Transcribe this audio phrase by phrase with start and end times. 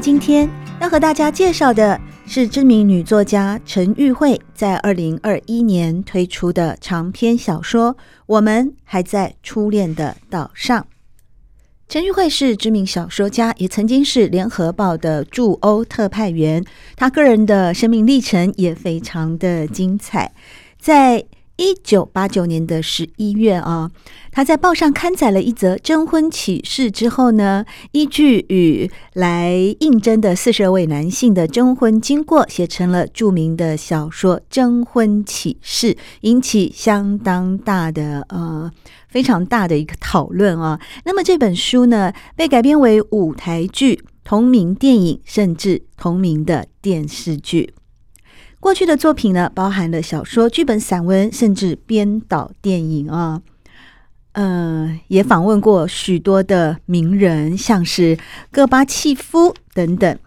[0.00, 0.48] 今天
[0.80, 7.94] 要和大家介绍的是知名女作家陈玉慧在二零二一年推出的长篇小说
[8.26, 10.80] 《我们还在初恋的岛上》。
[11.88, 16.64] 陈玉慧是知名小说家，也曾经是联合报的驻欧特派员。
[16.94, 20.32] 她个人的生命历程也非常的精彩，
[20.78, 21.24] 在。
[21.58, 23.90] 一九八九年的十一月啊，
[24.30, 38.70] 他在报上刊载了一则征婚启事之后呢，依据与来应征的四十二位男性的征婚经过，写成了著名的小说《征婚启事》，引起相当大的呃
[39.08, 40.80] 非常大的一个讨论啊。
[41.04, 47.74] 那么这本书呢，被改编为舞台剧、同名电影，甚至同名的电视剧。
[48.60, 53.40] 过去的作品呢，包含了小说、剧本、散文，甚至编导电影啊。
[54.32, 58.18] 呃，也访问过许多的名人，像是
[58.50, 60.18] 戈巴契夫等等。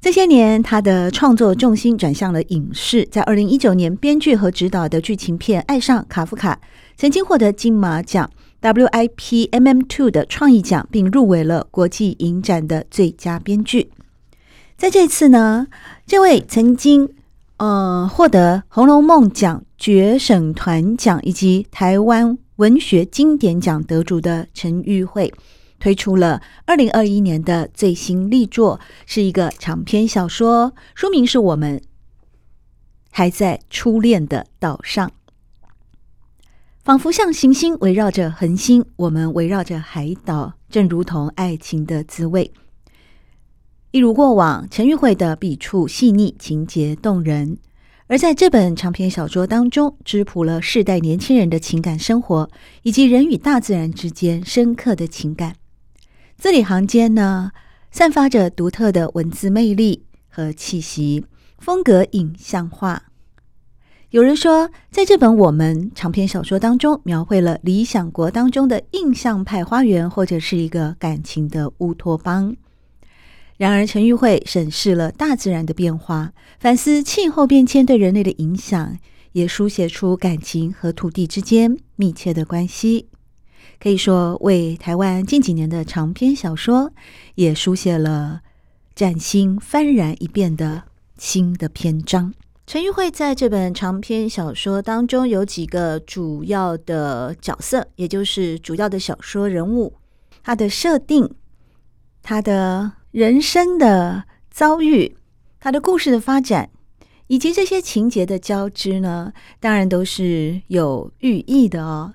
[0.00, 3.06] 这些年，他的创作重心转向了影视。
[3.10, 6.60] 在二零一九年，编剧和执导的剧情片《爱上卡夫卡》
[6.96, 8.30] 曾经获得金马奖
[8.60, 13.90] WIPMM Two 的创意奖，并入围了国际影展的最佳编剧。
[14.76, 15.66] 在这次呢，
[16.06, 17.08] 这位曾经。
[17.62, 25.32] 呃，获得《红楼梦》奖、决审团奖以及台湾文学经典奖得主的陈玉慧，
[25.78, 31.80] 推出了二零二一年的最新力作，是一个长篇小说，书名是我们
[33.12, 35.12] 还在初恋的岛上，
[36.82, 42.50] 仿佛像行星围绕着恒星，我们围绕着海岛，正如同爱情的滋味。
[43.92, 47.58] 一如过往，陈玉慧的笔触细腻，情节动人。
[48.06, 52.48] 而在这本长篇小说当中，质朴了世代年轻人的情感生活，
[52.84, 55.56] 以及人与大自然之间深刻的情感。
[56.38, 57.50] 字里行间呢，
[57.90, 61.26] 散发着独特的文字魅力和气息，
[61.58, 63.02] 风格影像化。
[64.08, 72.56] 有人说，在这本《我们》长篇小说当中，描绘了理想国当中的印象派花园，或者是一个感情的乌托邦。
[73.62, 78.98] 然而，陈玉慧审视了大自然的变化，反思气候变迁对人类的影响，
[79.30, 83.06] 也书写出感情和土地之间密切的关系。
[83.78, 86.90] 可以说，为台湾近几年的长篇小说
[87.36, 88.40] 也书写了
[88.96, 90.82] 崭新、幡然一变的
[91.16, 92.34] 新的篇章。
[92.66, 99.94] 陈玉慧在这本长篇小说当中有几个主要的角色，也就是主要的小说人物，
[100.42, 101.32] 他的设定，
[102.24, 102.94] 他的。
[103.12, 105.16] 人生的遭遇，
[105.60, 106.70] 他的故事的发展，
[107.26, 112.14] 以及这些情节的交织呢，当然都是有寓意的哦。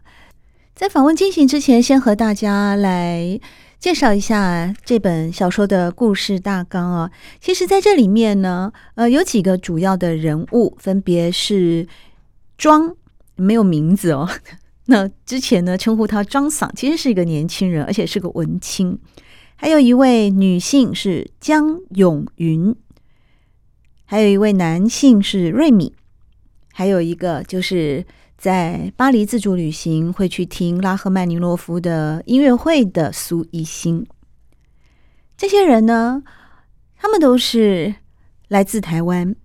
[0.73, 3.39] 在访问进行之前，先和大家来
[3.79, 7.11] 介绍一下这本小说的故事大纲哦。
[7.39, 11.87] 其实，在这里面呢，呃，有几个主要的人物，分别是
[12.57, 12.95] 庄，
[13.35, 14.27] 没有名字哦。
[14.89, 18.97] 那之前呢，称呼他庄桑，其实是一个年轻人，而且是个文青。
[19.59, 22.75] 还有一位女性是江永云，
[24.05, 25.95] 还有一位男性是瑞米，
[26.71, 28.05] 还有一个就是
[28.37, 34.05] 在巴黎自助旅行会去听拉赫曼尼诺夫的音乐会的苏一新。
[35.35, 36.21] 这些人呢，
[36.95, 37.95] 他们都是
[38.49, 39.35] 来自台湾，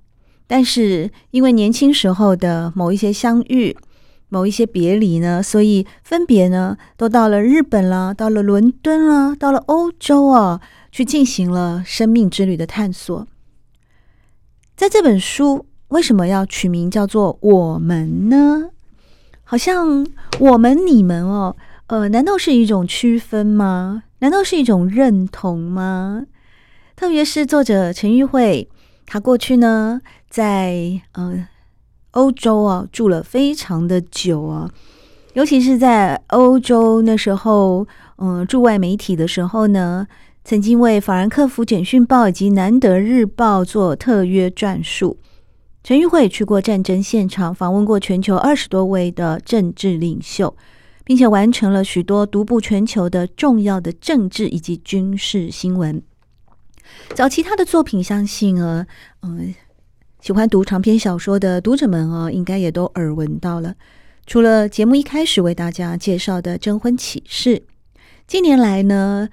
[0.47, 3.75] 但是因为年轻时候的某一些相遇。
[4.33, 10.59] 某一些别离呢，所以分别呢都到了日本啦，到了伦敦啦，到了欧洲啊，
[10.91, 13.27] 去进行了生命之旅的探索。
[14.75, 18.71] 在这本书为什么要取名叫做“我们”呢？
[19.45, 20.07] 好像
[20.39, 21.55] 我们、你们哦，
[21.89, 24.05] 呃，难道是一种区分吗？
[24.21, 26.25] 难道是一种认同吗？
[26.97, 28.67] 特别是作者陈玉慧，
[29.05, 30.01] 他过去呢，
[30.31, 31.49] 在呃。
[32.13, 34.71] 欧洲啊，住了非常的久啊，
[35.35, 37.87] 尤其是在欧洲那时候，
[38.17, 40.07] 嗯，驻外媒体的时候呢，
[40.45, 45.19] 曾经为法兰克福简讯报以及南德日报做特约撰述。
[45.85, 50.55] 陈玉慧去过战争现场，访问过全球二十多位的政治领袖，
[51.05, 56.01] 并且完成了许多独步全球的重要的政治以及军事新闻。
[57.15, 58.87] 早期他的作品，相信啊，
[59.23, 59.53] 嗯，
[60.23, 63.75] 喜欢读长篇小说的读者们啊，应该也都耳闻到了。
[64.25, 67.57] 除了节目一开始为大家介绍的《征婚启事》，
[68.29, 69.29] 近年来呢，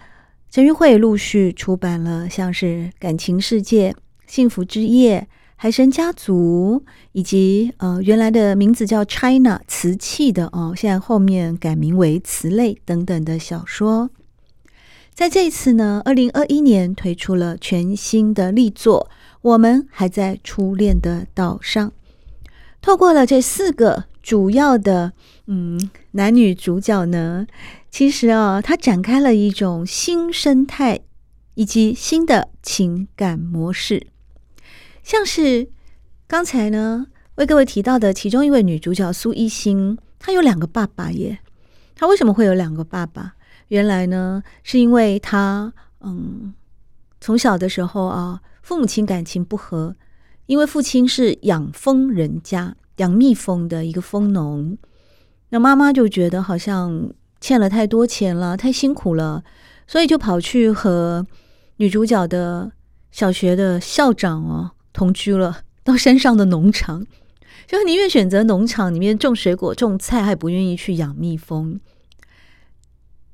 [0.50, 2.66] 陈玉慧陆续出版了像是
[2.98, 3.92] 《感情世界》
[4.26, 5.20] 《幸福之夜》
[5.58, 6.82] 《海神家族》，
[7.12, 14.10] 以及呃原来的名字叫 China 瓷器的哦，现在后面改名为瓷类等等的小说。
[15.14, 19.08] 在这一次呢，二零二一年推出了全新的力作
[19.42, 21.90] 《我们还在初恋的岛上》，
[22.82, 25.14] 透过了这四个主要的
[25.48, 27.48] 嗯男女主角呢。
[27.90, 31.00] 其实啊，它展开了一种新生态
[31.56, 34.06] 以及新的情感模式，
[35.02, 35.70] 像是
[36.28, 41.40] 刚才呢为各位提到的其中一位女主角苏一星，她有两个爸爸耶。
[41.96, 43.34] 她为什么会有两个爸爸？
[43.70, 46.54] 原来呢，是因为她嗯
[47.22, 49.96] 从小的时候啊，父母亲感情不和，
[50.46, 54.78] 因为父亲是养蜂人家，养蜜蜂的一个蜂农，
[55.50, 57.12] 那妈妈就觉得好像。
[57.42, 59.46] 欠了太多钱了，太辛苦了，
[59.88, 61.26] 所以就跑去和
[61.78, 62.70] 女主角的
[63.12, 67.08] 小学的校长哦同居了，到山上的农场，
[67.66, 71.80] 就宁愿选择农场里面种水果、种菜，还不愿意去养蜜蜂。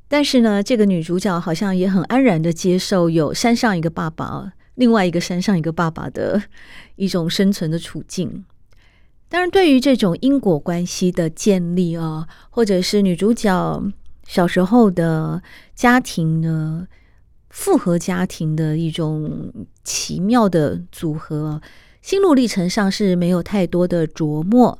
[0.07, 6.44] 但是呢，这个女主角好像也很安然的接受有山上一个爸爸，另外一个山上一个爸爸的
[6.96, 8.46] 一种生存的处境。
[9.28, 13.84] 当然，对于这种因果关系的建立啊，或者是女主角
[14.28, 15.42] 小时候的
[15.74, 16.88] 家庭呢，
[17.50, 19.51] 复合家庭的一种
[19.84, 21.60] 奇妙的组合，
[22.04, 24.78] 心路历程上是没有太多的琢磨。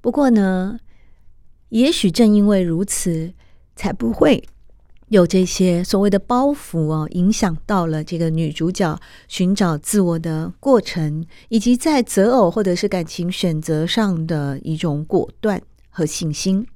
[0.00, 0.78] 不过呢，
[1.68, 3.34] 也许正因为如此，
[3.76, 4.42] 才不会。
[5.08, 16.66] 有这些所谓的包袱哦，影响到了这个女主角寻找自我的过程，以及在择偶或者是感情选择上的一种果断和信心。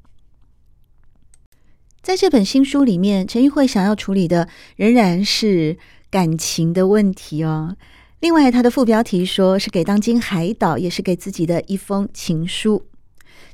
[2.00, 5.76] 在这本新书里面，陈玉慧想要处理的仍然是
[6.08, 7.76] 感情的问题哦。
[8.20, 12.87] 另外，她的副标题说是给当今海岛，也是给自己的一封情书。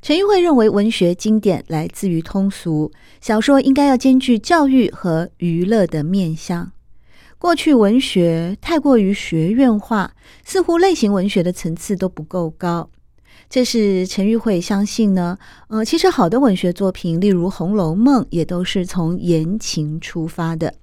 [0.02, 6.70] 陈玉慧认为，文学经典来自于通俗，小说应该要兼具教育和娱乐的面向。
[7.38, 10.12] 过去文学太过于学院化，
[10.44, 12.88] 似乎类型文学的层次都不够高。
[13.48, 15.36] 这是陈玉慧相信呢。
[15.68, 20.74] 呃，其实好的文学作品，例如《红楼梦》，也都是从言情出发的。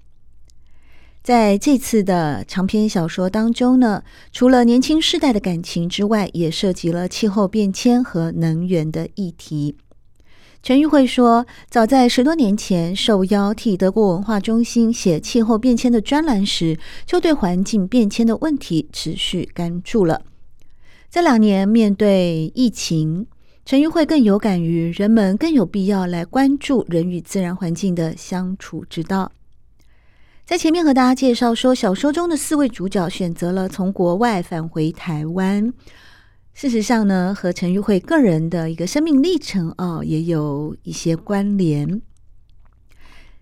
[1.24, 4.04] 在这次的长篇小说当中呢，
[4.34, 9.78] 除了年轻世代的感情之外，也涉及了气候变迁和能源的议题。
[10.62, 20.24] 陈玉慧说，早在十多年前受邀替德国文化中心写气候变迁的专栏时，就对环境变迁的问题持续关注了。
[21.10, 23.28] 这两年面对疫情，
[23.64, 29.32] 陈玉慧更有感于人们更有必要来关注人与自然环境的相处之道。
[30.46, 35.74] 在前面和大家介绍说，小说中的四位主角选择了从国外返回台湾。
[36.54, 42.02] 事实上呢，和陈玉慧个人的一个生命历程哦，也有一些关联。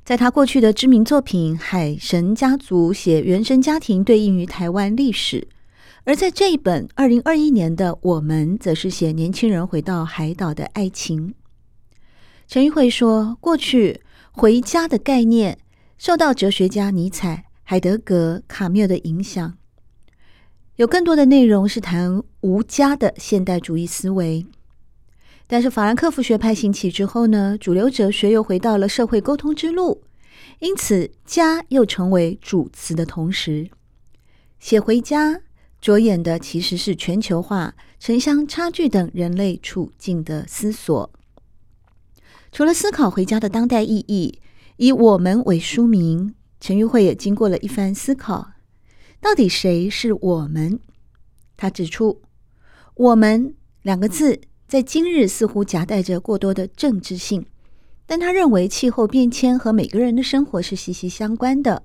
[0.05, 5.48] 在他过去的知名作品《海神家族》写原生家庭对应于台湾历史，
[6.03, 11.34] 而在这一本二零二一年的《我们》，则是写年轻人回到海岛的爱情。
[12.48, 15.58] 陈玉慧说，过去回家的概念。
[16.01, 19.55] 受到哲学家尼采、海德格、卡缪的影响，
[20.77, 24.43] 有更多的内容是谈无家的现代主义思维。
[25.46, 30.01] 但是法兰克福学派兴起之后呢，主流哲学又回到了社会沟通之路，
[30.58, 33.70] 因此家又成为主词的同时，
[34.60, 35.41] 写回家
[35.79, 41.12] 着眼的其实是全球化、城乡差距等人类处境的思索。
[42.51, 44.40] 除了思考回家的当代意义。
[44.81, 48.53] 以我们为书名，陈玉慧也经过了一番思考，
[49.21, 50.79] 到底谁是我们？
[51.55, 52.23] 他指出
[52.97, 57.45] ，“我们”两个字在今日似乎夹带着过多的政治性，
[58.07, 61.83] 但他认为气候变迁和每个人的生活是息息相关的，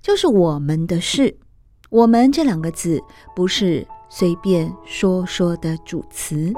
[0.00, 1.38] 就是我们的事。
[1.90, 3.02] “我们”这两个字
[3.34, 6.52] 不是随便说说的主词。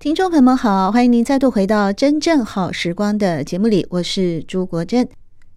[0.00, 5.04] 听众朋友们好，欢迎您再度回到《真正好时光》的节目里，我是朱国珍。《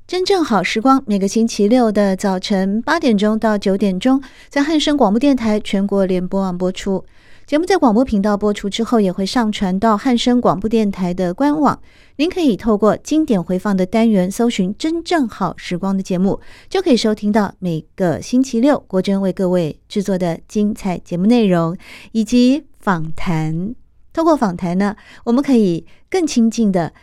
[0.07, 4.19] 真正好时光》每个星期六的早晨八点钟到九点钟，
[4.49, 7.05] 在汉声广播电台全国联播网播出。
[7.45, 11.79] 节目在广播频道播出之后，也会上传到汉声广播电台的官网。
[12.15, 21.77] 您可以透过经典回放的单元搜寻“真正好时光”的节目，就可以收听到每个星期六国珍为各位制作的精彩节目内容
[22.13, 23.75] 以及访谈。
[24.13, 26.93] 透过访谈呢，我们可以更亲近的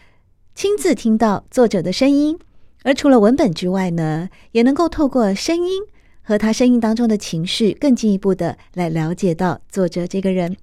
[0.55, 2.39] 亲自听到作者的声音，
[2.85, 5.83] 而除了文本之外呢，也能够透过声音。
[6.21, 10.59] 和他声音当中的情绪，更进一步的来了解到作者这个人。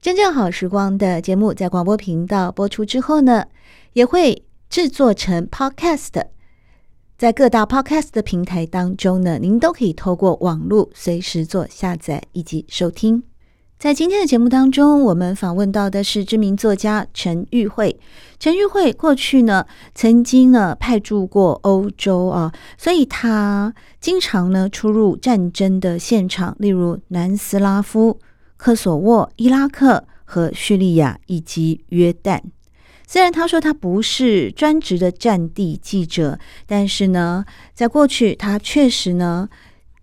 [0.00, 3.46] 真正好时光的节目在广播频道播出之后呢，
[3.92, 6.24] 也会制作成 Podcast，
[7.16, 13.22] 在各大 Podcast 的平台当中呢，您都可以透过网络随时做下载以及收听。
[13.78, 18.00] 在今天的节目当中，我们访问到的是知名作家陈玉慧。
[18.40, 28.18] 陈玉慧过去呢，曾经呢派驻过欧洲啊，所以他经常呢出入战争的现场，例如南斯拉夫、
[28.56, 32.40] 科索沃、伊拉克和叙利亚以及约旦。
[33.06, 39.50] 虽然他说他不是专职的战地记者，但是呢，在过去他确实呢。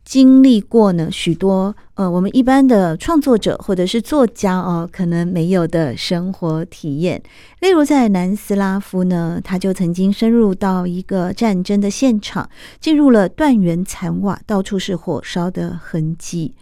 [0.05, 7.22] 经历过呢许多呃，我们一般的创作者或者是作家哦，可能没有的生活体验。
[7.62, 16.53] 例如在南斯拉夫呢，他就曾经深入到一个战争的现场，进入了断垣残瓦，到处是火烧的痕迹。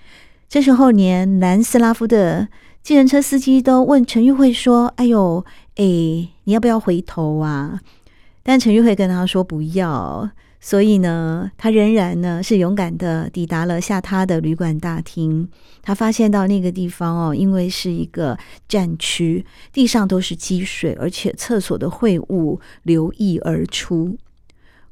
[0.47, 2.47] 这时候，连南斯拉夫的
[2.83, 5.43] 计程车司机都问陈玉慧说：“哎呦，
[5.77, 5.83] 哎，
[6.43, 7.79] 你要不要回头啊？”
[8.43, 10.29] 但陈玉慧跟他说：“不要。”
[10.63, 15.49] 所以呢，他仍然呢是勇敢的抵达了下榻的旅馆大厅。
[15.81, 18.37] 他发现到那个地方哦，因为是一个
[18.69, 24.15] 战区，地上都是积水，而且厕所的秽物流溢而出。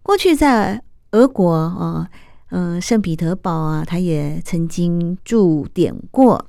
[0.02, 2.10] 过去在俄国啊，
[2.50, 6.48] 嗯、圣彼得堡啊，他也曾经驻点过。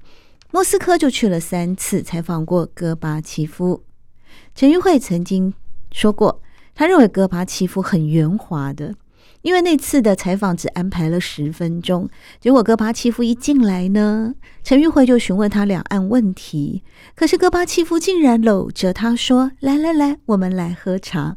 [0.50, 3.84] 莫斯科就去了三次，采访过戈巴契夫。
[4.54, 5.52] 陈玉慧曾经
[5.92, 6.40] 说过，
[6.74, 8.94] 他认为戈巴契夫很圆滑的。
[9.42, 12.08] 因为那次的采访只安排了十分钟，
[12.40, 16.82] 结果戈巴契夫一进来呢，陈玉慧就询问他两岸问题，
[17.14, 21.36] 可是戈巴契夫竟然搂着他说：“来来来，我们来喝茶。”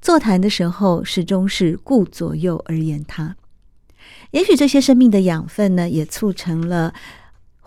[0.00, 3.36] 座谈的时候始终是顾左右而言他。
[4.30, 6.92] 也许这些生命的养分呢，也促成了。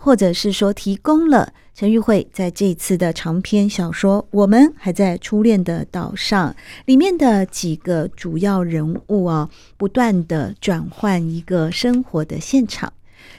[0.00, 6.50] 或者是说，提供了陈玉慧在这次的长篇小说《我们还在初恋的岛上》
[6.86, 12.92] 里面的几个主要人物啊，不断的转换一个生活的现场，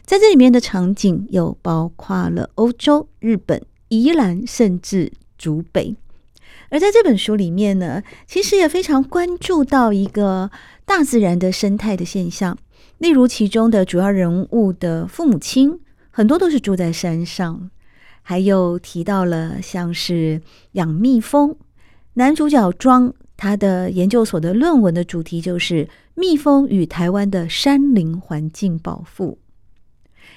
[0.06, 5.96] 在这里面的场景又包括了欧洲、日本、宜兰，甚至竹北。
[6.70, 10.52] 而在这本书里面呢，其实也非常关注到一个
[10.86, 12.58] 大自然的生态的现象，
[12.98, 15.80] 例如其中的主要人物的父母亲。
[16.12, 17.70] 很多都是住在山上，
[18.22, 20.42] 还有提到了像是
[20.74, 21.56] 养蜜蜂。
[22.14, 29.40] 男主角庄他的研究所的论文的主题就是蜜蜂与台湾的山林环境保护。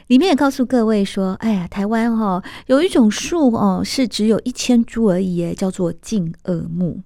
[0.08, 7.00] 里面也告诉各位说，哎呀，台湾、哦、有一种树哦，是只有一千株而已，叫做近恶木。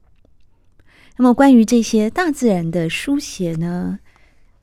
[1.17, 4.01] 那么关于这些大自然的书写呢？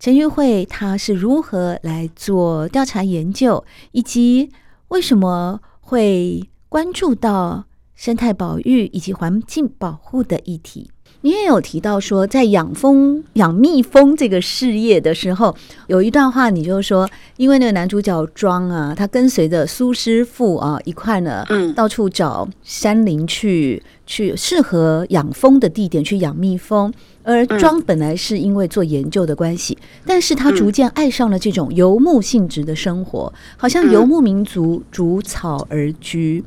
[0.04, 4.52] 陈玉慧她是如何来做调查研究，以及
[4.90, 10.92] 为什么会关注到生态保育以及环境保护的议题？
[11.24, 15.56] 你也有提到说，在养蜂、养蜜蜂这个事业的时候，
[15.88, 26.94] 有一段话，你就说，因为那个男主角庄啊，他跟随着苏师傅啊一块呢，嗯，到处找山林去去适合养蜂的地点去养蜜蜂。
[27.24, 36.44] 而庄本来是因为做研究的关系，但是他逐渐爱上了这种游牧性质的生活，好像游牧民族逐草而居，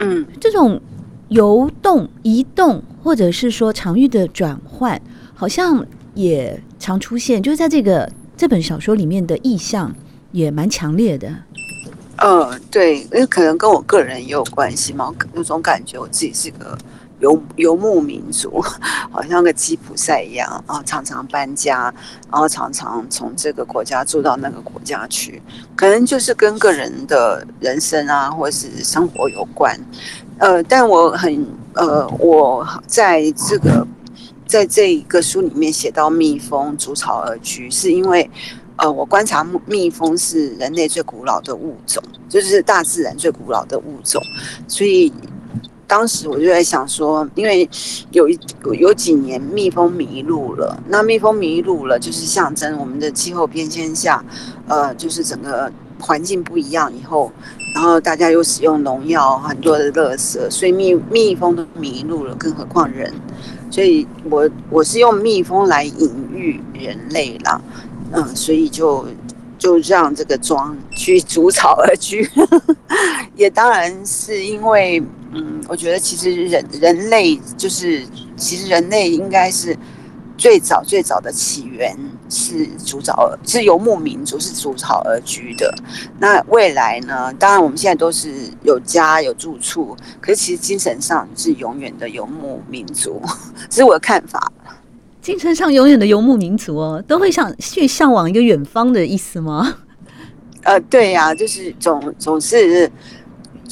[0.00, 0.78] 嗯，这种。
[1.28, 5.00] 游动、移动，或者是说场域的转换，
[5.34, 7.42] 好像也常出现。
[7.42, 9.94] 就是在这个这本小说里面的意象
[10.32, 11.30] 也蛮强烈的。
[12.16, 15.14] 呃，对，因为可能跟我个人也有关系嘛。
[15.34, 16.76] 有种感觉，我自己是个
[17.20, 18.60] 游游牧民族，
[19.10, 21.94] 好像个吉普赛一样啊，常常搬家，
[22.30, 25.40] 然后常常从这个国家住到那个国家去，
[25.76, 29.78] 可能就是跟个人的人生啊，或是生活有关。
[30.38, 33.86] 呃，但我很呃，我在这个
[34.46, 38.28] 在这一个书里面写到蜜蜂逐草而居，是因为
[38.76, 44.22] 呃，我观察蜜蜂是人类最古老的物种，就是大自然最古老的物种，
[44.68, 45.12] 所以
[45.86, 47.68] 当时我就在想说，因为
[48.12, 54.24] 有一有有几年蜜蜂迷路了，那蜜蜂迷路了，就是象征我们的气候变迁下，
[54.68, 57.32] 呃，就是整个环境不一样以后，
[57.74, 63.12] 然后大家又使用农药很多的垃圾，所以蜜蜜蜂都迷路了，更何况人，
[63.70, 67.60] 所以我我是用蜜蜂来隐喻人类啦，
[68.12, 69.06] 嗯，所以就。
[69.60, 72.24] 就让这个妆去逐草而居，
[73.34, 78.06] 也当然是因为，嗯，我觉得其实人人类就是，
[78.36, 79.76] 其实人类应该是
[80.36, 81.92] 最早最早的起源
[82.28, 85.74] 是逐草，是游牧民族，是逐草而居的。
[86.18, 87.32] 那未来呢？
[87.34, 88.32] 当然我们现在都是
[88.62, 93.20] 有家有住处，可是其实精神上是永远的游牧民族，
[93.68, 94.52] 这 是我的看法。
[95.20, 99.76] 精神上永远的游牧民族哦，都会想去向往一个远方的意思吗？
[100.62, 102.90] 呃，对呀、啊，就是总总是，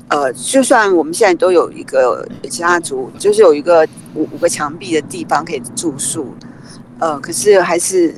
[0.08, 6.34] 呃，就算我们现在都有一个家族，就是有一个五五个墙壁的地方可以住宿，
[6.98, 8.14] 呃，可是还是，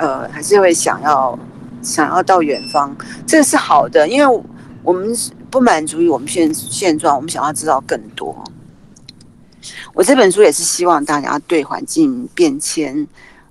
[0.00, 1.38] 呃，还是会想要
[1.82, 4.42] 想要到远方，这个是好的，因为
[4.82, 5.14] 我们
[5.50, 8.34] 不满足于我们现现状，我们想要知道更多。
[9.92, 13.06] 我这本书也是希望大家对环境变迁，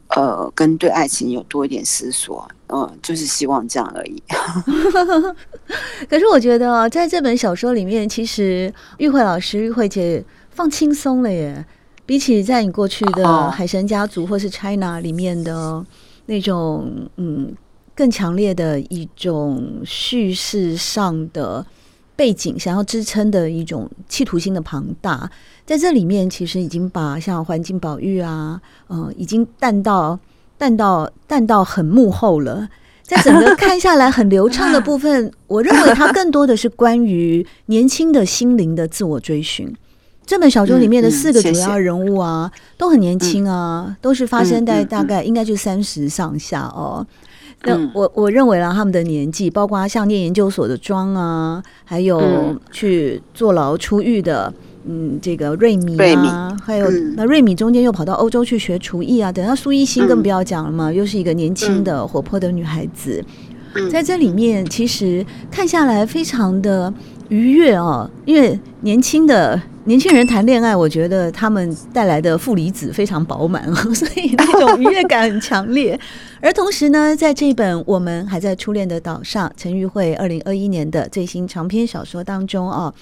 [0.08, 4.24] 呃，跟对爱情有多一点思索，嗯、呃，就是希望这样而已。
[6.10, 11.64] 可是我觉得，在这本小说里面，其实玉慧老师、玉慧姐放轻松了耶，
[12.08, 15.86] 比起在你过去的《海神家族》或是《China》里面的
[16.30, 17.52] 那种，嗯，
[17.96, 21.66] 更强烈的一种叙事上的。
[22.16, 25.32] 背景想要支撑的一种企图心的庞大，
[25.66, 30.20] 在这里面其实已经把像环境保育啊，呃，已经淡到
[30.58, 32.68] 淡到淡到很幕后了。
[33.04, 39.74] 在整个看下来很流畅的 部分，我认为它更多的是关于年轻的心灵的自我追寻。
[40.30, 47.04] 这本小说里面的四个主要人物啊，都很年轻啊，都是发生在大概应该就三十上下哦。
[47.64, 54.54] 那我我认为啦，他们的年纪，包括像念研究所的庄啊，还有去坐牢出狱的，
[54.86, 63.26] 嗯，这个瑞米啊，还有那瑞米中间又跑到欧洲去学厨艺啊，等到苏一心更不要讲了嘛，又是一个年轻的活泼的女孩子，
[63.92, 66.94] 在这里面其实看下来非常的
[67.30, 69.60] 愉悦哦，因为年轻的。
[69.86, 76.00] 年轻人谈恋爱，我觉得他们带来的负离子非常饱满， 所以那种愉悦感很强烈。
[76.42, 82.94] 而同时呢，在这本《我们还在初恋的岛上》，陈玉慧二零二一年的最新长篇小说当中啊，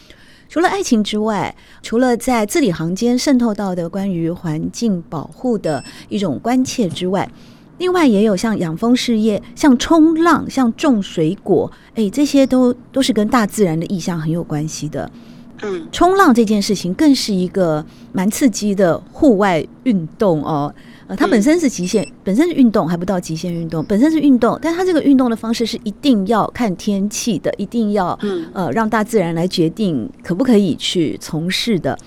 [0.47, 7.29] 除了爱情之外，除了在字里行间渗透到的关于环境保护的一种关切之外，
[7.77, 15.09] 另外也有像养蜂事业、像冲浪、像种水果，哎，这些都都是跟大自然的意象很有关系的。
[15.63, 20.73] 嗯，冲浪这件事情更是一个蛮刺激的户外运动哦。
[21.07, 28.17] 呃，它本身是极限，本身是运动，还不到极限运动，本身是运动，但它这个运动的方式是一定要看天气的，一定要
[28.53, 31.97] 呃让大自然来决定可不可以去从事的。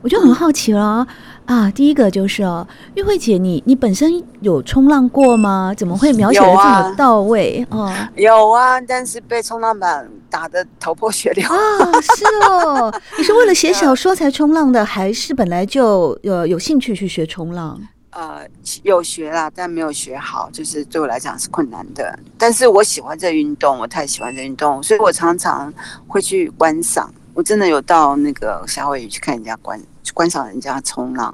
[0.00, 1.06] 我就很好奇了
[1.46, 1.70] 啊！
[1.70, 5.74] 第一个就是哦，玉慧姐你，你你本身有冲浪过吗？
[5.76, 7.66] 怎么会描写的这么到位？
[7.70, 11.56] 哦啊，有啊，但是被冲浪板打得头破血流啊！
[12.00, 17.80] 是哦，你是为了写小说才冲浪的，还是本来就有有兴趣去学冲浪？
[18.10, 18.40] 呃，
[18.82, 22.18] 有学啦，但没有学好，就是对我来讲是困难的。
[22.36, 25.72] 但是我喜欢这运动，我太喜欢这运动，所以我常常
[26.06, 27.12] 会去观赏。
[27.38, 29.80] 我真的有到那个夏威夷去看人家观
[30.12, 31.32] 观赏人家冲浪，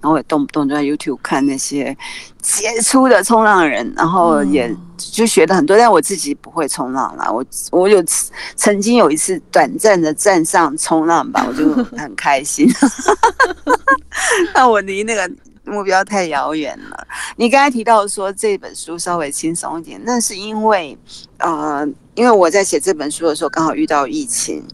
[0.00, 1.96] 然后也动不动就在 YouTube 看那些
[2.40, 5.76] 杰出的冲浪人，然后也就学了很多。
[5.76, 8.00] 但我自己不会冲浪啦，我我有
[8.54, 12.72] 曾经有一次短暂的站上冲浪吧，我就 很开心。
[14.54, 15.28] 那我离那个
[15.64, 17.06] 目标太遥远了。
[17.34, 20.96] 你刚才提到说这本书稍微轻松一点，那是因为
[21.38, 21.84] 呃，
[22.14, 24.64] 因为我在写这本书的时候刚好遇到疫情。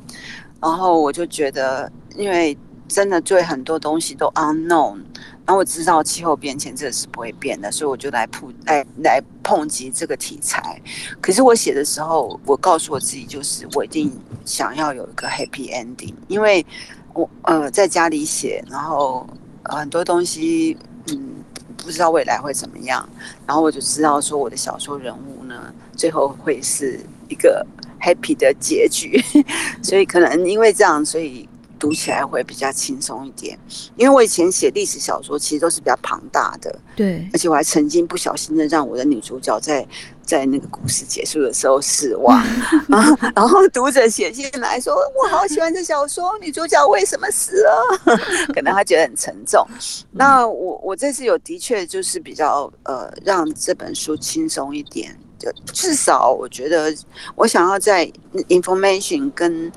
[0.60, 2.56] 然后我就觉得，因为
[2.88, 4.96] 真的对很多东西都 unknown，
[5.44, 10.80] 然后我知道气候变迁这是不会变的，所以我就来碰来来碰及这个题材。
[11.20, 14.10] 可是我写的时候，我告诉我自己，就是我一定
[14.44, 16.64] 想要有一个 happy ending，因为
[17.12, 19.26] 我呃在家里写，然后
[19.64, 20.76] 很多东西
[21.08, 21.34] 嗯
[21.76, 23.06] 不知道未来会怎么样，
[23.46, 27.66] 然后我就知道说我的小说人物呢，最后会是一个。
[28.06, 29.20] Happy 的结局，
[29.82, 33.58] 所以可能因为这样，所以读起来会比较轻松一点。
[33.96, 39.86] 因为我以前写历史小说，其实都是比较庞大的，对，而且我还曾经不小心的让我的女主角在
[40.24, 42.42] 在那个故事结束的时候死亡，
[43.34, 47.98] 然后读者写信来说，我好喜欢这小说，女主角为什么死了？
[48.54, 49.66] 可能他觉得很沉重。
[50.12, 55.16] 那我我这次有的确就是比较呃，让这本书轻松一点。
[55.38, 56.94] 就至少我觉得，
[57.34, 58.10] 我想要在
[58.48, 59.70] information 跟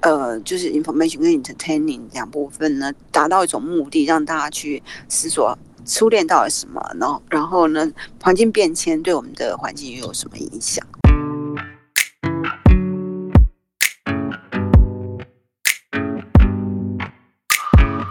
[0.00, 7.88] 呃，就是 information 跟 entertaining 两部分呢，达到一种目的，让大家去思索初恋到了什么，然后然后呢，
[8.20, 10.84] 环境变迁对我们的环境又有什么影响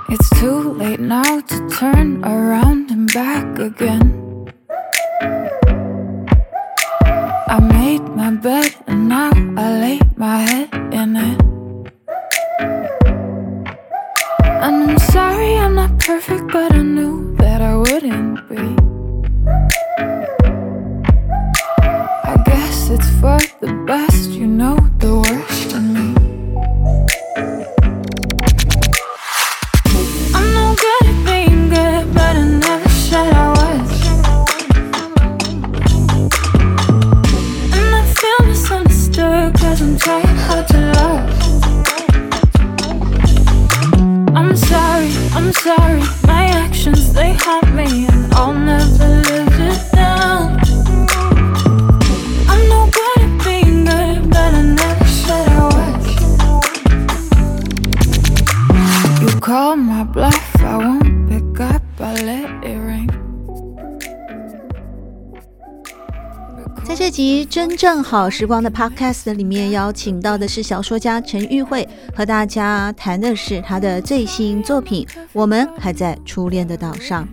[0.09, 4.20] ？It's too late now to turn around and back again.
[7.51, 11.41] I made my bed and now I lay my head in it.
[14.63, 18.90] And I'm sorry I'm not perfect, but I knew that I wouldn't be.
[67.11, 77.25] 集真正好时光的 Podcast 里面，邀请到的是小说家陈玉慧，和大家谈的是她的最新作品《我们还在初恋的岛上》。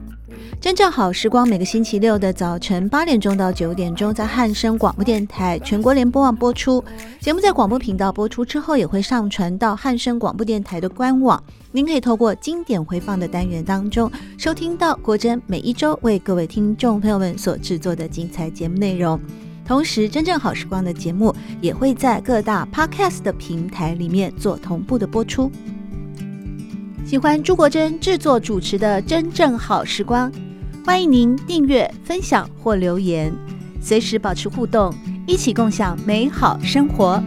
[0.61, 6.85] 真正好时光每个星期六的早晨八点钟到九点钟，在汉声广播电台全国联播网播出。
[7.21, 11.41] 节目在广播频道播出之后，也会上传到汉声广播电台的官网。
[11.71, 19.21] 您可以透过经典回放的单元当中，收听到国珍每一周为各位听众朋友们所制作的精彩节目内容。
[19.69, 25.53] 同时，真正好时光的节目也会在各大 Podcast 的平台里面做同步的播出。
[27.05, 30.33] 喜欢朱国珍制作主持的《真正好时光》，
[30.87, 33.31] 欢迎您订阅、分享或留言，
[33.79, 34.93] 随时保持互动，
[35.27, 37.23] 一起共享美好生活。